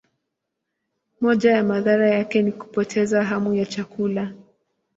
[1.21, 4.33] Moja ya madhara yake ni kupoteza hamu ya chakula.